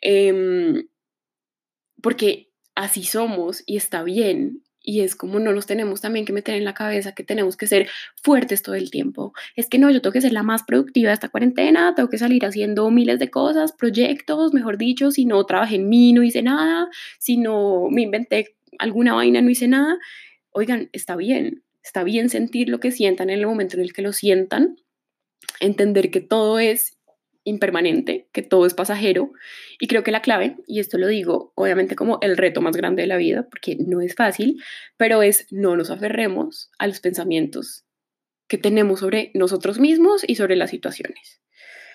em, 0.00 0.88
porque 2.02 2.50
así 2.74 3.04
somos 3.04 3.62
y 3.66 3.76
está 3.76 4.02
bien. 4.02 4.62
Y 4.82 5.00
es 5.00 5.14
como 5.14 5.38
no 5.40 5.52
nos 5.52 5.66
tenemos 5.66 6.00
también 6.00 6.24
que 6.24 6.32
meter 6.32 6.54
en 6.54 6.64
la 6.64 6.74
cabeza 6.74 7.12
que 7.12 7.22
tenemos 7.22 7.56
que 7.56 7.66
ser 7.66 7.88
fuertes 8.22 8.62
todo 8.62 8.74
el 8.74 8.90
tiempo. 8.90 9.32
Es 9.54 9.68
que 9.68 9.78
no, 9.78 9.90
yo 9.90 10.00
tengo 10.00 10.12
que 10.12 10.20
ser 10.20 10.32
la 10.32 10.42
más 10.42 10.62
productiva 10.62 11.10
de 11.10 11.14
esta 11.14 11.28
cuarentena, 11.28 11.94
tengo 11.94 12.08
que 12.08 12.18
salir 12.18 12.44
haciendo 12.46 12.90
miles 12.90 13.18
de 13.18 13.30
cosas, 13.30 13.72
proyectos, 13.72 14.54
mejor 14.54 14.78
dicho, 14.78 15.10
si 15.10 15.26
no 15.26 15.44
trabajé 15.44 15.76
en 15.76 15.88
mí, 15.88 16.12
no 16.12 16.22
hice 16.22 16.42
nada, 16.42 16.88
si 17.18 17.36
no 17.36 17.88
me 17.90 18.02
inventé 18.02 18.56
alguna 18.78 19.14
vaina, 19.14 19.40
no 19.42 19.50
hice 19.50 19.68
nada. 19.68 19.98
Oigan, 20.50 20.88
está 20.92 21.16
bien, 21.16 21.62
está 21.82 22.02
bien 22.04 22.30
sentir 22.30 22.68
lo 22.68 22.80
que 22.80 22.90
sientan 22.90 23.30
en 23.30 23.38
el 23.38 23.46
momento 23.46 23.76
en 23.76 23.82
el 23.82 23.92
que 23.92 24.02
lo 24.02 24.12
sientan, 24.12 24.76
entender 25.60 26.10
que 26.10 26.20
todo 26.20 26.58
es 26.58 26.99
impermanente, 27.50 28.28
que 28.32 28.42
todo 28.42 28.66
es 28.66 28.74
pasajero. 28.74 29.32
Y 29.78 29.86
creo 29.86 30.02
que 30.02 30.10
la 30.10 30.22
clave, 30.22 30.56
y 30.66 30.80
esto 30.80 30.96
lo 30.98 31.06
digo 31.06 31.52
obviamente 31.54 31.96
como 31.96 32.18
el 32.22 32.36
reto 32.36 32.60
más 32.60 32.76
grande 32.76 33.02
de 33.02 33.08
la 33.08 33.16
vida, 33.16 33.46
porque 33.50 33.76
no 33.76 34.00
es 34.00 34.14
fácil, 34.14 34.62
pero 34.96 35.22
es 35.22 35.46
no 35.50 35.76
nos 35.76 35.90
aferremos 35.90 36.70
a 36.78 36.86
los 36.86 37.00
pensamientos 37.00 37.84
que 38.48 38.58
tenemos 38.58 39.00
sobre 39.00 39.30
nosotros 39.34 39.78
mismos 39.78 40.24
y 40.26 40.34
sobre 40.34 40.56
las 40.56 40.70
situaciones. 40.70 41.40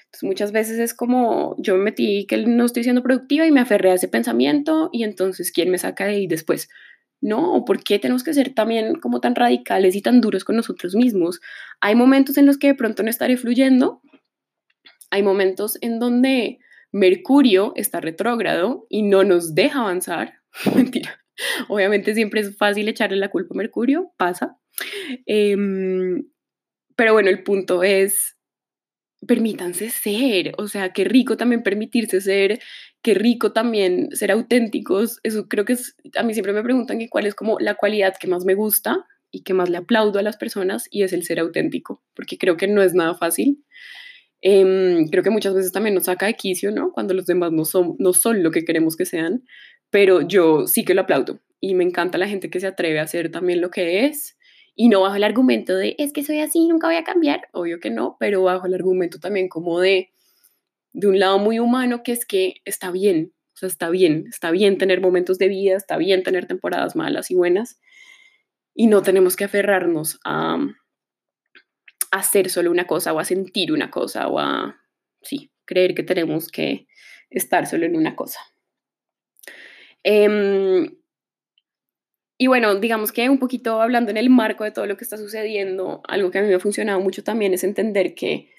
Entonces 0.05 0.23
muchas 0.23 0.51
veces 0.51 0.79
es 0.79 0.93
como 0.93 1.55
yo 1.59 1.75
me 1.75 1.83
metí 1.83 2.25
que 2.27 2.37
no 2.37 2.65
estoy 2.65 2.83
siendo 2.83 3.03
productiva 3.03 3.45
y 3.45 3.51
me 3.51 3.59
aferré 3.59 3.91
a 3.91 3.95
ese 3.95 4.07
pensamiento 4.07 4.89
y 4.93 5.03
entonces 5.03 5.51
¿quién 5.51 5.69
me 5.69 5.77
saca 5.77 6.05
de 6.05 6.11
ahí 6.11 6.27
después? 6.27 6.69
No, 7.21 7.65
¿por 7.65 7.83
qué 7.83 7.97
tenemos 7.97 8.23
que 8.23 8.33
ser 8.33 8.53
también 8.53 8.95
como 8.95 9.19
tan 9.19 9.35
radicales 9.35 9.95
y 9.95 10.01
tan 10.01 10.21
duros 10.21 10.43
con 10.43 10.55
nosotros 10.55 10.95
mismos? 10.95 11.41
Hay 11.81 11.95
momentos 11.95 12.37
en 12.37 12.45
los 12.45 12.57
que 12.57 12.67
de 12.67 12.75
pronto 12.75 13.03
no 13.03 13.09
estaré 13.09 13.35
fluyendo 13.35 14.01
hay 15.15 15.23
momentos 15.23 15.77
en 15.79 15.97
donde 15.97 16.59
Mercurio 16.91 17.71
está 17.75 18.01
retrógrado 18.01 18.85
y 18.89 19.01
no 19.01 19.23
nos 19.23 19.55
deja 19.55 19.79
avanzar. 19.79 20.33
Mentira. 20.75 21.21
Obviamente 21.69 22.13
siempre 22.13 22.41
es 22.41 22.57
fácil 22.57 22.87
echarle 22.87 23.17
la 23.17 23.29
culpa 23.29 23.53
a 23.53 23.57
Mercurio, 23.57 24.11
pasa. 24.17 24.57
Em, 25.25 26.27
pero 26.97 27.13
bueno, 27.13 27.29
el 27.29 27.43
punto 27.43 27.83
es, 27.83 28.37
permítanse 29.25 29.89
ser, 29.89 30.53
o 30.57 30.67
sea, 30.67 30.91
qué 30.91 31.05
rico 31.05 31.37
también 31.37 31.63
permitirse 31.63 32.19
ser, 32.19 32.59
qué 33.01 33.13
rico 33.13 33.53
también 33.53 34.09
ser 34.11 34.31
auténticos. 34.31 35.19
Eso 35.23 35.47
creo 35.47 35.63
que 35.63 35.73
es, 35.73 35.95
a 36.17 36.23
mí 36.23 36.33
siempre 36.33 36.53
me 36.53 36.63
preguntan 36.63 36.99
que 36.99 37.09
cuál 37.09 37.25
es 37.25 37.35
como 37.35 37.57
la 37.59 37.75
cualidad 37.75 38.15
que 38.19 38.27
más 38.27 38.43
me 38.43 38.55
gusta 38.55 39.05
y 39.31 39.43
que 39.43 39.53
más 39.53 39.69
le 39.69 39.77
aplaudo 39.77 40.19
a 40.19 40.23
las 40.23 40.35
personas 40.35 40.87
y 40.91 41.03
es 41.03 41.13
el 41.13 41.23
ser 41.23 41.39
auténtico, 41.39 42.03
porque 42.13 42.37
creo 42.37 42.57
que 42.57 42.67
no 42.67 42.81
es 42.81 42.93
nada 42.93 43.15
fácil. 43.15 43.63
Em, 44.47 45.07
creo 45.07 45.23
que 45.23 45.31
muchas 45.31 45.55
veces 45.55 45.71
también 45.71 45.95
nos 45.95 46.03
saca 46.03 46.27
de 46.27 46.35
quicio, 46.35 46.69
¿no? 46.69 46.91
Cuando 46.91 47.15
los 47.15 47.25
demás 47.25 47.51
no 47.51 47.65
son, 47.65 47.95
no 47.97 48.13
son 48.13 48.43
lo 48.43 48.51
que 48.51 48.63
queremos 48.63 48.95
que 48.95 49.07
sean, 49.07 49.43
pero 49.89 50.21
yo 50.21 50.67
sí 50.67 50.85
que 50.85 50.93
lo 50.93 51.01
aplaudo 51.01 51.39
y 51.59 51.73
me 51.73 51.83
encanta 51.83 52.19
la 52.19 52.27
gente 52.27 52.51
que 52.51 52.59
se 52.59 52.67
atreve 52.67 52.99
a 52.99 53.03
hacer 53.03 53.31
también 53.31 53.59
lo 53.59 53.71
que 53.71 54.05
es 54.05 54.37
y 54.75 54.87
no 54.87 55.01
bajo 55.01 55.15
el 55.15 55.23
argumento 55.23 55.75
de 55.75 55.95
es 55.97 56.13
que 56.13 56.23
soy 56.23 56.41
así, 56.41 56.67
nunca 56.67 56.85
voy 56.85 56.97
a 56.97 57.03
cambiar, 57.03 57.47
obvio 57.53 57.79
que 57.79 57.89
no, 57.89 58.17
pero 58.19 58.43
bajo 58.43 58.67
el 58.67 58.75
argumento 58.75 59.19
también 59.19 59.49
como 59.49 59.79
de, 59.79 60.11
de 60.93 61.07
un 61.07 61.17
lado 61.17 61.39
muy 61.39 61.57
humano 61.57 62.03
que 62.03 62.11
es 62.11 62.23
que 62.23 62.57
está 62.65 62.91
bien, 62.91 63.33
o 63.55 63.57
sea, 63.57 63.67
está 63.67 63.89
bien, 63.89 64.25
está 64.29 64.51
bien 64.51 64.77
tener 64.77 65.01
momentos 65.01 65.39
de 65.39 65.47
vida, 65.47 65.75
está 65.75 65.97
bien 65.97 66.21
tener 66.21 66.45
temporadas 66.45 66.95
malas 66.95 67.31
y 67.31 67.35
buenas 67.35 67.79
y 68.75 68.85
no 68.85 69.01
tenemos 69.01 69.35
que 69.35 69.45
aferrarnos 69.45 70.19
a 70.23 70.59
hacer 72.11 72.49
solo 72.49 72.71
una 72.71 72.87
cosa 72.87 73.13
o 73.13 73.19
a 73.19 73.25
sentir 73.25 73.71
una 73.71 73.91
cosa 73.91 74.27
o 74.27 74.39
a, 74.39 74.81
sí, 75.21 75.51
creer 75.65 75.95
que 75.95 76.03
tenemos 76.03 76.49
que 76.49 76.87
estar 77.29 77.67
solo 77.67 77.85
en 77.85 77.95
una 77.95 78.15
cosa. 78.15 78.39
Em, 80.03 80.95
y 82.37 82.47
bueno, 82.47 82.75
digamos 82.75 83.11
que 83.11 83.29
un 83.29 83.39
poquito 83.39 83.81
hablando 83.81 84.11
en 84.11 84.17
el 84.17 84.29
marco 84.29 84.63
de 84.63 84.71
todo 84.71 84.85
lo 84.85 84.97
que 84.97 85.03
está 85.03 85.17
sucediendo, 85.17 86.01
algo 86.07 86.31
que 86.31 86.39
a 86.39 86.41
mí 86.41 86.47
me 86.47 86.55
ha 86.55 86.59
funcionado 86.59 86.99
mucho 86.99 87.23
también 87.23 87.53
es 87.53 87.63
entender 87.63 88.13
que 88.13 88.51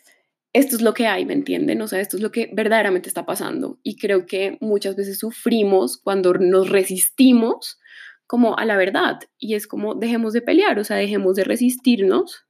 esto 0.53 0.76
es 0.76 0.83
lo 0.83 0.95
que 0.95 1.07
hay, 1.07 1.26
¿me 1.26 1.35
entienden? 1.35 1.83
O 1.83 1.88
sea, 1.88 2.00
esto 2.00 2.17
es 2.17 2.23
lo 2.23 2.33
que 2.33 2.49
verdaderamente 2.53 3.09
está 3.09 3.26
pasando. 3.26 3.79
Y 3.83 3.97
creo 3.97 4.25
que 4.25 4.57
muchas 4.62 4.97
veces 4.97 5.19
sufrimos 5.19 5.99
cuando 5.99 6.33
nos 6.33 6.71
resistimos 6.71 7.79
como 8.26 8.57
a 8.57 8.65
la 8.65 8.76
verdad. 8.76 9.21
Y 9.38 9.55
es 9.55 9.67
como 9.67 9.95
dejemos 9.95 10.33
de 10.33 10.41
pelear, 10.41 10.79
o 10.79 10.85
sea, 10.85 10.97
dejemos 10.97 11.37
de 11.37 11.45
resistirnos 11.45 12.46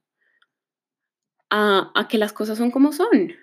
a, 1.49 2.07
que 2.09 2.17
las 2.17 2.33
cosas 2.33 2.57
son 2.57 2.71
como 2.71 2.91
son. 2.91 3.33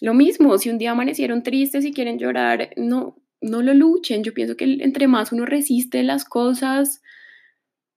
Lo 0.00 0.14
mismo, 0.14 0.58
si 0.58 0.70
un 0.70 0.78
día 0.78 0.90
amanecieron 0.90 1.42
tristes 1.42 1.84
y 1.84 1.92
quieren 1.92 2.18
llorar, 2.18 2.70
no, 2.76 3.16
no 3.40 3.62
lo 3.62 3.74
luchen. 3.74 4.24
Yo 4.24 4.34
pienso 4.34 4.56
que 4.56 4.64
entre 4.64 5.08
más 5.08 5.32
uno 5.32 5.46
resiste 5.46 6.02
las 6.02 6.24
cosas, 6.24 7.02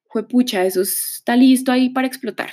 fue 0.10 0.28
pucha, 0.28 0.66
eso 0.66 0.82
está 0.82 1.36
listo 1.36 1.72
ahí 1.72 1.90
para 1.90 2.08
explotar. 2.08 2.50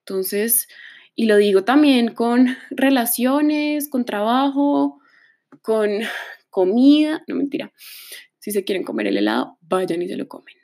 Entonces, 0.00 0.68
y 1.14 1.26
lo 1.26 1.36
digo 1.36 1.64
también 1.64 2.14
con 2.14 2.56
relaciones, 2.70 3.88
con 3.88 4.04
trabajo, 4.04 5.00
con 5.62 5.90
comida, 6.50 7.24
no 7.26 7.34
mentira. 7.34 7.72
Si 8.38 8.50
se 8.50 8.64
quieren 8.64 8.84
comer 8.84 9.06
el 9.06 9.16
helado, 9.16 9.58
vayan 9.60 10.02
y 10.02 10.08
se 10.08 10.16
lo 10.16 10.28
comen. 10.28 10.54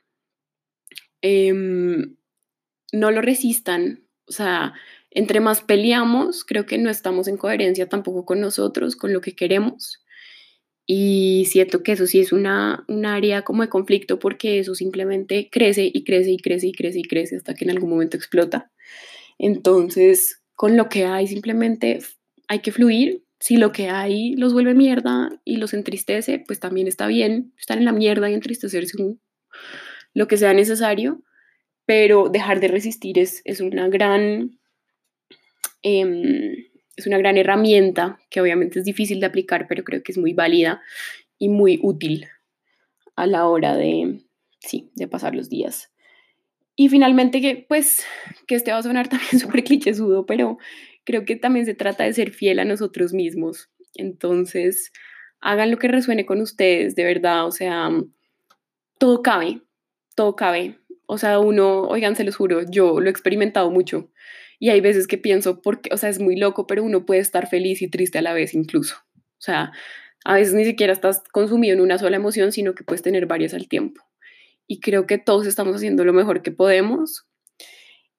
Em, 1.21 2.17
no 2.93 3.11
lo 3.11 3.21
resistan, 3.23 4.05
o 4.27 4.33
sea, 4.33 4.75
entre 5.11 5.41
más 5.41 5.63
peleamos, 5.63 6.45
creo 6.45 6.67
que 6.67 6.79
no 6.79 6.91
estamos 6.91 7.29
en 7.29 7.37
coherencia 7.37 7.89
tampoco 7.89 8.25
con 8.25 8.41
nosotros, 8.41 8.97
con 8.97 9.13
lo 9.13 9.21
que 9.21 9.35
queremos. 9.35 10.03
Y 10.87 11.47
siento 11.51 11.83
que 11.83 11.93
eso 11.93 12.07
sí 12.07 12.19
es 12.21 12.33
una, 12.33 12.85
un 12.89 13.05
área 13.05 13.43
como 13.43 13.63
de 13.63 13.69
conflicto 13.69 14.19
porque 14.19 14.59
eso 14.59 14.75
simplemente 14.75 15.51
crece 15.51 15.91
y 15.93 16.03
crece 16.05 16.31
y 16.31 16.39
crece 16.39 16.69
y 16.69 16.73
crece 16.73 16.99
y 17.01 17.03
crece 17.03 17.37
hasta 17.37 17.55
que 17.55 17.65
en 17.65 17.71
algún 17.71 17.91
momento 17.91 18.17
explota. 18.17 18.71
Entonces, 19.39 20.43
con 20.55 20.77
lo 20.77 20.89
que 20.89 21.05
hay 21.05 21.27
simplemente 21.27 21.99
hay 22.49 22.61
que 22.61 22.73
fluir. 22.73 23.23
Si 23.39 23.57
lo 23.57 23.71
que 23.71 23.89
hay 23.89 24.35
los 24.35 24.53
vuelve 24.53 24.75
mierda 24.75 25.31
y 25.45 25.59
los 25.59 25.75
entristece, 25.75 26.43
pues 26.47 26.59
también 26.59 26.89
está 26.89 27.07
bien 27.07 27.53
estar 27.59 27.79
en 27.79 27.85
la 27.85 27.93
mierda 27.93 28.31
y 28.31 28.35
entristecerse 28.35 28.97
lo 30.15 30.27
que 30.27 30.37
sea 30.37 30.55
necesario, 30.55 31.23
pero 31.87 32.29
dejar 32.29 32.61
de 32.61 32.69
resistir 32.69 33.19
es, 33.19 33.43
es 33.45 33.61
una 33.61 33.89
gran 33.89 34.58
Em, 35.83 36.55
es 36.97 37.07
una 37.07 37.19
gran 37.19 37.37
herramienta 37.37 38.19
que 38.31 38.41
obviamente 38.41 38.79
es 38.79 38.85
difícil 38.85 39.21
de 39.21 39.27
aplicar, 39.27 39.67
pero 39.69 39.85
creo 39.85 40.03
que 40.03 40.13
es 40.13 40.19
muy 40.19 40.33
válida 40.33 40.83
y 41.39 41.49
muy 41.49 41.79
útil 41.83 42.27
a 43.15 43.27
la 43.27 43.47
hora 43.47 43.77
de, 43.77 44.25
sí, 44.61 44.91
de 44.95 45.09
pasar 45.09 45.35
los 45.35 45.49
días. 45.49 45.93
Y 46.77 46.89
finalmente, 46.89 47.41
que 47.41 47.67
pues, 47.69 48.05
que 48.47 48.55
este 48.55 48.73
va 48.73 48.79
a 48.79 48.83
sonar 48.83 49.09
también 49.09 49.39
súper 49.39 49.65
clichésudo, 49.65 50.27
pero 50.27 50.59
creo 51.05 51.25
que 51.25 51.37
también 51.37 51.67
se 51.67 51.75
trata 51.75 52.05
de 52.05 52.13
ser 52.13 52.31
fiel 52.31 52.59
a 52.59 52.65
nosotros 52.65 53.13
mismos. 53.13 53.71
Entonces, 53.95 54.93
hagan 55.41 55.71
lo 55.71 55.79
que 55.79 55.89
resuene 55.89 56.27
con 56.27 56.41
ustedes, 56.41 56.95
de 56.95 57.05
verdad, 57.05 57.47
o 57.47 57.51
sea, 57.51 57.91
todo 58.99 59.23
cabe, 59.23 59.63
todo 60.15 60.37
cabe. 60.37 60.79
O 61.07 61.19
sea, 61.19 61.39
uno, 61.41 61.83
oigan, 61.83 62.17
se 62.17 62.25
los 62.25 62.37
juro, 62.37 62.63
yo 62.71 63.01
lo 63.01 63.07
he 63.07 63.11
experimentado 63.11 63.71
mucho. 63.71 64.11
Y 64.59 64.71
hay 64.71 64.81
veces 64.81 65.07
que 65.07 65.19
pienso, 65.19 65.63
porque, 65.63 65.91
o 65.93 65.97
sea, 65.97 66.09
es 66.09 66.19
muy 66.19 66.37
loco, 66.37 66.67
pero 66.67 66.83
uno 66.83 67.07
puede 67.07 67.21
estar 67.21 67.49
feliz 67.49 67.81
y 67.83 67.89
triste 67.89 68.19
a 68.19 68.23
la 68.23 68.33
vez 68.33 68.55
incluso. 68.55 68.97
O 69.17 69.41
sea, 69.41 69.73
a 70.25 70.35
veces 70.35 70.55
ni 70.55 70.65
siquiera 70.65 70.93
estás 70.93 71.23
consumido 71.33 71.75
en 71.75 71.81
una 71.81 71.99
sola 71.99 72.17
emoción, 72.17 72.53
sino 72.53 72.75
que 72.75 72.85
puedes 72.85 73.03
tener 73.03 73.27
varias 73.27 73.55
al 73.55 73.69
tiempo. 73.69 74.03
Y 74.67 74.81
creo 74.81 75.07
que 75.07 75.19
todos 75.19 75.47
estamos 75.47 75.77
haciendo 75.77 76.05
lo 76.05 76.13
mejor 76.13 76.43
que 76.43 76.51
podemos. 76.51 77.27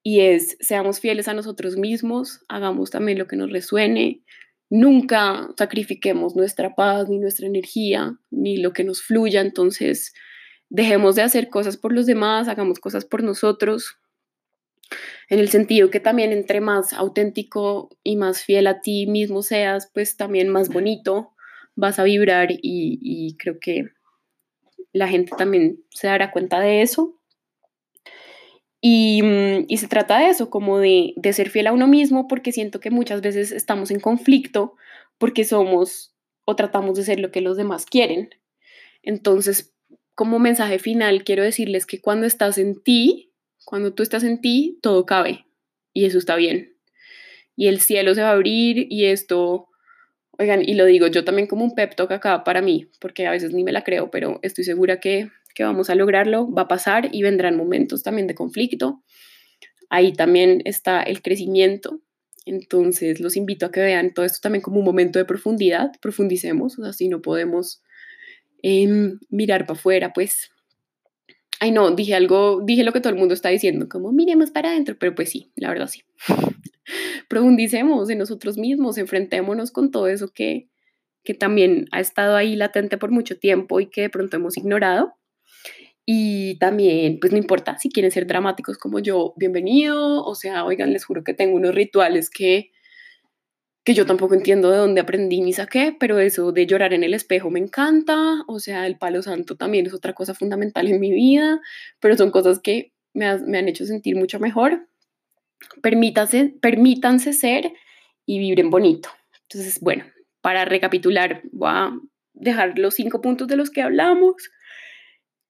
Y 0.02 0.22
es, 0.22 0.58
seamos 0.62 1.00
fieles 1.00 1.28
a 1.28 1.34
nosotros 1.34 1.76
mismos, 1.78 2.42
hagamos 2.48 2.90
también 2.90 3.20
lo 3.20 3.28
que 3.28 3.36
nos 3.36 3.52
resuene, 3.52 4.24
nunca 4.70 5.50
sacrifiquemos 5.58 6.36
nuestra 6.36 6.74
paz, 6.74 7.10
ni 7.10 7.20
nuestra 7.20 7.48
energía, 7.48 8.18
ni 8.32 8.58
lo 8.58 8.72
que 8.72 8.86
nos 8.86 9.02
fluya. 9.02 9.42
Entonces, 9.42 10.14
dejemos 10.70 11.16
de 11.16 11.24
hacer 11.24 11.50
cosas 11.50 11.76
por 11.78 11.94
los 11.94 12.06
demás, 12.06 12.48
hagamos 12.48 12.80
cosas 12.80 13.06
por 13.06 13.24
nosotros, 13.24 13.99
en 15.30 15.40
el 15.40 15.50
sentido 15.50 15.90
que 15.90 16.00
también 16.00 16.32
entre 16.32 16.62
más 16.62 16.94
auténtico 16.94 17.90
y 18.04 18.16
más 18.16 18.44
fiel 18.44 18.68
a 18.68 18.82
ti 18.82 19.08
mismo 19.08 19.42
seas, 19.42 19.90
pues 19.94 20.18
también 20.18 20.50
más 20.50 20.70
bonito 20.70 21.34
vas 21.76 22.00
a 22.00 22.04
vibrar 22.04 22.50
y, 22.52 23.36
creo 23.38 23.60
que 23.60 23.86
la 24.92 25.08
gente 25.08 25.32
también 25.38 25.84
se 25.92 26.08
dará 26.08 26.32
cuenta 26.32 26.60
de 26.60 26.82
eso. 26.82 27.16
Y, 28.82 29.22
mm, 29.24 29.76
se 29.76 29.88
trata 29.88 30.20
de 30.20 30.30
eso, 30.30 30.50
como 30.50 30.80
de, 30.80 31.14
de, 31.16 31.34
ser 31.34 31.50
fiel 31.50 31.68
a 31.68 31.74
uno 31.74 31.88
mismo, 31.88 32.28
porque 32.28 32.52
siento 32.52 32.80
que 32.80 32.92
muchas 32.92 33.22
veces 33.22 33.52
estamos 33.52 33.92
en 33.92 34.00
conflicto 34.00 34.76
porque 35.18 35.44
somos 35.44 36.16
o 36.46 36.56
tratamos 36.56 36.98
de 36.98 37.04
ser 37.04 37.20
lo 37.20 37.32
que 37.32 37.42
los 37.42 37.58
demás 37.58 37.86
quieren. 37.86 38.30
Entonces, 39.04 39.74
como 40.16 40.40
mensaje 40.40 40.80
final, 40.80 41.24
quiero 41.24 41.44
decirles 41.44 41.86
que 41.86 42.02
cuando 42.02 42.26
estás 42.26 42.58
en 42.58 42.82
ti, 42.82 43.29
cuando 43.70 43.94
tú 43.94 44.02
estás 44.02 44.24
en 44.24 44.42
ti, 44.42 44.80
todo 44.82 45.06
cabe 45.06 45.46
y 45.94 46.06
eso 46.06 46.18
está 46.18 46.36
bien. 46.36 46.76
Y 47.56 47.68
el 47.68 47.82
cielo 47.82 48.16
se 48.16 48.24
va 48.24 48.30
a 48.30 48.32
abrir 48.32 48.88
y 48.90 49.06
esto, 49.06 49.68
oigan, 50.40 50.68
y 50.68 50.74
lo 50.74 50.86
digo 50.86 51.06
yo 51.06 51.24
también 51.24 51.46
como 51.46 51.66
un 51.66 51.76
pep 51.76 51.94
talk 51.94 52.12
acá 52.12 52.44
para 52.44 52.64
mí, 52.64 52.90
porque 53.00 53.28
a 53.28 53.32
veces 53.32 53.54
ni 53.54 53.64
me 53.64 53.72
la 53.72 53.84
creo, 53.84 54.10
pero 54.10 54.40
estoy 54.42 54.64
segura 54.64 55.00
que, 55.00 55.30
que 55.54 55.64
vamos 55.64 55.92
a 55.92 55.96
lograrlo, 55.96 56.52
va 56.52 56.64
a 56.64 56.68
pasar 56.68 57.10
y 57.12 57.22
vendrán 57.22 57.58
momentos 57.58 58.02
también 58.02 58.26
de 58.26 58.34
conflicto. 58.34 59.04
Ahí 59.88 60.14
también 60.14 60.64
está 60.66 61.04
el 61.04 61.22
crecimiento. 61.22 62.02
Entonces 62.48 63.20
los 63.20 63.38
invito 63.38 63.68
a 63.68 63.72
que 63.72 63.82
vean 63.82 64.16
todo 64.16 64.26
esto 64.26 64.40
también 64.42 64.64
como 64.64 64.80
un 64.80 64.86
momento 64.86 65.20
de 65.20 65.26
profundidad, 65.26 65.92
profundicemos, 66.02 66.80
o 66.80 66.84
sea, 66.86 66.94
si 66.94 67.08
no 67.08 67.22
podemos 67.22 67.84
em, 68.64 69.20
mirar 69.30 69.68
para 69.68 69.78
afuera, 69.78 70.12
pues 70.12 70.50
Ay, 71.60 71.72
no, 71.72 71.92
dije 71.92 72.16
algo, 72.16 72.62
dije 72.64 72.84
lo 72.84 72.94
que 72.94 73.02
todo 73.02 73.12
el 73.12 73.20
mundo 73.20 73.34
está 73.34 73.50
diciendo, 73.50 73.90
como 73.90 74.14
miremos 74.14 74.50
para 74.52 74.70
adentro, 74.70 74.96
pero 74.98 75.14
pues 75.14 75.30
sí, 75.30 75.52
la 75.56 75.70
verdad 75.70 75.88
sí. 75.88 76.04
Profundicemos 77.28 78.10
en 78.10 78.18
nosotros 78.18 78.58
mismos, 78.58 78.98
enfrentémonos 78.98 79.72
con 79.72 79.92
todo 79.92 80.08
eso 80.08 80.32
que, 80.34 80.70
que 81.24 81.34
también 81.34 81.88
ha 81.92 82.00
estado 82.00 82.36
ahí 82.36 82.56
latente 82.56 82.98
por 82.98 83.12
mucho 83.12 83.38
tiempo 83.38 83.82
y 83.82 83.88
que 83.88 84.02
de 84.02 84.10
pronto 84.10 84.38
hemos 84.38 84.58
ignorado. 84.58 85.16
Y 86.06 86.58
también, 86.58 87.20
pues 87.20 87.32
no 87.32 87.38
importa, 87.38 87.78
si 87.78 87.90
quieren 87.90 88.12
ser 88.12 88.26
dramáticos 88.26 88.78
como 88.78 89.00
yo, 89.00 89.34
bienvenido. 89.38 90.24
O 90.24 90.34
sea, 90.34 90.66
oigan, 90.66 90.92
les 90.92 91.06
juro 91.06 91.24
que 91.24 91.36
tengo 91.36 91.56
unos 91.56 91.76
rituales 91.76 92.32
que, 92.32 92.72
que 93.90 93.96
yo 93.96 94.06
tampoco 94.06 94.36
entiendo 94.36 94.70
de 94.70 94.78
dónde 94.78 95.02
aprendí 95.02 95.42
ni 95.42 95.52
saqué, 95.52 95.98
pero 96.00 96.20
eso 96.20 96.52
de 96.52 96.68
llorar 96.68 96.94
en 96.94 97.04
el 97.04 97.16
espejo 97.16 97.50
me 97.50 97.58
encanta. 97.58 98.44
O 98.46 98.60
sea, 98.60 98.86
el 98.86 99.00
palo 99.00 99.24
santo 99.24 99.56
también 99.56 99.88
es 99.88 99.96
otra 99.96 100.14
cosa 100.14 100.36
fundamental 100.36 100.88
en 100.88 101.00
mi 101.00 101.12
vida, 101.12 101.60
pero 102.00 102.16
son 102.16 102.30
cosas 102.30 102.60
que 102.60 102.94
me, 103.16 103.26
han 103.26 103.68
hecho 103.68 103.88
sentir 103.88 104.16
mucho 104.16 104.40
mejor. 104.40 104.88
Permítanse, 105.82 106.54
permítanse 106.62 107.34
ser 107.34 107.74
y 108.28 108.38
vibren 108.38 108.70
bonito. 108.70 109.10
Entonces, 109.50 109.80
bueno, 109.82 110.06
para 110.42 110.66
recapitular, 110.66 111.42
voy 111.52 111.72
a 111.72 111.92
dejar 112.34 112.78
los 112.78 112.94
cinco 112.94 113.22
puntos 113.22 113.48
de 113.48 113.56
los 113.56 113.72
que 113.72 113.82
hablamos. 113.82 114.52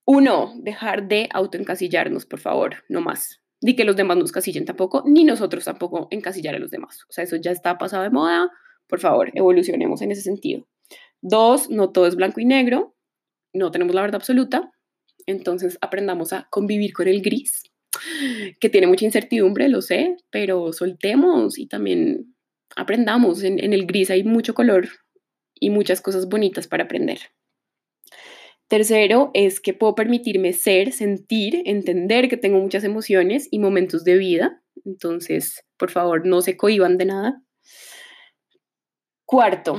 Uno, 0.06 0.54
dejar 0.60 1.10
de 1.10 1.28
autoencasillarnos, 1.34 2.26
por 2.26 2.40
favor, 2.40 2.86
no 2.88 3.02
más. 3.02 3.42
Ni 3.62 3.76
que 3.76 3.84
los 3.84 3.96
demás 3.96 4.18
nos 4.18 4.32
casillen 4.32 4.66
tampoco, 4.66 5.04
ni 5.06 5.26
nosotros 5.26 5.66
tampoco 5.66 6.08
encasillar 6.12 6.56
a 6.56 6.60
los 6.60 6.72
demás. 6.72 7.04
O 7.10 7.12
sea, 7.12 7.24
eso 7.24 7.36
ya 7.36 7.52
está 7.52 7.78
pasado 7.78 8.04
de 8.04 8.10
moda. 8.10 8.50
Por 8.88 9.00
favor, 9.00 9.32
evolucionemos 9.34 10.02
en 10.02 10.12
ese 10.12 10.22
sentido. 10.22 10.66
Dos, 11.22 11.70
no 11.70 11.92
todo 11.92 12.08
es 12.08 12.16
blanco 12.16 12.40
y 12.40 12.46
negro. 12.46 12.96
No 13.54 13.72
tenemos 13.72 13.94
la 13.94 14.02
verdad 14.02 14.16
absoluta. 14.16 14.72
Entonces 15.26 15.78
aprendamos 15.82 16.34
a 16.34 16.48
convivir 16.50 16.94
con 16.94 17.08
el 17.08 17.22
gris, 17.22 17.64
que 18.60 18.70
tiene 18.70 18.88
mucha 18.88 19.06
incertidumbre, 19.06 19.70
lo 19.70 19.82
sé, 19.82 20.18
pero 20.32 20.74
soltemos 20.74 21.60
y 21.60 21.68
también 21.68 22.36
aprendamos. 22.76 23.44
En, 23.44 23.60
el 23.60 23.86
gris 23.86 24.10
hay 24.10 24.24
mucho 24.24 24.54
color 24.54 24.90
y 25.54 25.70
muchas 25.70 26.02
cosas 26.02 26.28
bonitas 26.28 26.68
para 26.68 26.86
aprender. 26.86 27.20
Tercero 28.70 29.32
es 29.34 29.60
que 29.60 29.74
puedo 29.74 29.96
permitirme 29.96 30.54
ser, 30.54 30.94
sentir, 30.94 31.64
entender 31.66 32.30
que 32.30 32.38
tengo 32.38 32.60
muchas 32.60 32.84
emociones 32.84 33.48
y 33.50 33.58
momentos 33.58 34.04
de 34.04 34.16
vida. 34.16 34.62
Entonces, 34.86 35.66
por 35.76 35.90
favor, 35.90 36.28
no 36.28 36.44
se 36.44 36.56
cohiban 36.56 37.00
de 37.00 37.06
nada. 37.06 37.44
Cuarto, 39.26 39.78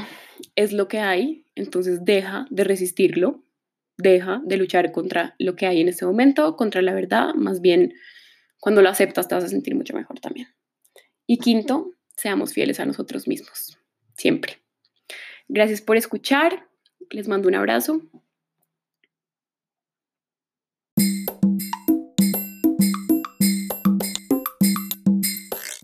es 0.56 0.73
lo 0.73 0.88
que 0.88 0.99
hay, 0.99 1.44
entonces 1.54 2.04
deja 2.04 2.47
de 2.50 2.64
resistirlo, 2.64 3.44
deja 3.97 4.42
de 4.44 4.56
luchar 4.56 4.90
contra 4.90 5.37
lo 5.38 5.54
que 5.54 5.66
hay 5.66 5.80
en 5.80 5.88
este 5.88 6.04
momento, 6.04 6.56
contra 6.56 6.82
la 6.82 6.92
verdad, 6.92 7.35
más 7.35 7.61
bien 7.61 7.94
cuando 8.59 8.82
lo 8.82 8.88
aceptas 8.88 9.28
te 9.28 9.37
vas 9.37 9.44
a 9.44 9.49
sentir 9.49 9.76
mucho 9.76 9.94
mejor 9.94 10.18
también. 10.18 10.49
Y 11.26 11.38
quinto, 11.38 11.92
seamos 12.16 12.52
fieles 12.52 12.80
a 12.80 12.87
nosotros 12.87 13.28
mismos, 13.28 13.78
siempre. 14.16 14.59
Gracias 15.47 15.80
por 15.80 15.97
escuchar, 15.97 16.68
les 17.11 17.28
mando 17.28 17.49
un 17.49 17.54
abrazo 17.54 18.02